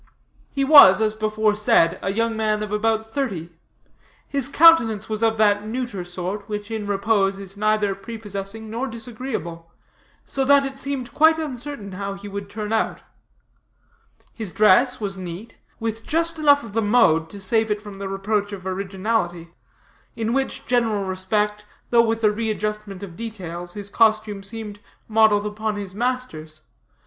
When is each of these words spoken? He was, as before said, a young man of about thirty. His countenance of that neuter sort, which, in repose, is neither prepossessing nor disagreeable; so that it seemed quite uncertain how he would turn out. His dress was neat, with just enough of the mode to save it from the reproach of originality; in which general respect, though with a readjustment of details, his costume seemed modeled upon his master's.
He 0.49 0.63
was, 0.63 0.99
as 0.99 1.13
before 1.13 1.53
said, 1.53 1.99
a 2.01 2.11
young 2.11 2.35
man 2.35 2.63
of 2.63 2.71
about 2.71 3.13
thirty. 3.13 3.51
His 4.27 4.49
countenance 4.49 5.07
of 5.21 5.37
that 5.37 5.63
neuter 5.67 6.03
sort, 6.03 6.49
which, 6.49 6.71
in 6.71 6.87
repose, 6.87 7.39
is 7.39 7.55
neither 7.55 7.93
prepossessing 7.93 8.67
nor 8.67 8.87
disagreeable; 8.87 9.71
so 10.25 10.43
that 10.43 10.65
it 10.65 10.79
seemed 10.79 11.13
quite 11.13 11.37
uncertain 11.37 11.91
how 11.91 12.15
he 12.15 12.27
would 12.27 12.49
turn 12.49 12.73
out. 12.73 13.03
His 14.33 14.51
dress 14.51 14.99
was 14.99 15.19
neat, 15.19 15.57
with 15.79 16.03
just 16.03 16.39
enough 16.39 16.63
of 16.63 16.73
the 16.73 16.81
mode 16.81 17.29
to 17.29 17.39
save 17.39 17.69
it 17.69 17.79
from 17.79 17.99
the 17.99 18.09
reproach 18.09 18.51
of 18.51 18.65
originality; 18.65 19.53
in 20.15 20.33
which 20.33 20.65
general 20.65 21.03
respect, 21.03 21.63
though 21.91 22.01
with 22.01 22.23
a 22.23 22.31
readjustment 22.31 23.03
of 23.03 23.15
details, 23.15 23.75
his 23.75 23.87
costume 23.87 24.41
seemed 24.41 24.79
modeled 25.07 25.45
upon 25.45 25.75
his 25.75 25.93
master's. 25.93 26.63